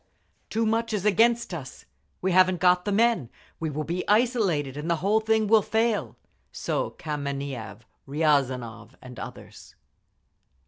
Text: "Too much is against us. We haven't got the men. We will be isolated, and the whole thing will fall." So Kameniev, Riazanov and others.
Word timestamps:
"Too 0.49 0.65
much 0.65 0.93
is 0.93 1.05
against 1.05 1.53
us. 1.53 1.85
We 2.23 2.31
haven't 2.31 2.59
got 2.59 2.85
the 2.85 2.91
men. 2.91 3.29
We 3.59 3.69
will 3.69 3.83
be 3.83 4.03
isolated, 4.09 4.75
and 4.75 4.89
the 4.89 4.95
whole 4.95 5.19
thing 5.19 5.45
will 5.45 5.61
fall." 5.61 6.15
So 6.51 6.89
Kameniev, 6.97 7.81
Riazanov 8.07 8.95
and 8.99 9.19
others. 9.19 9.75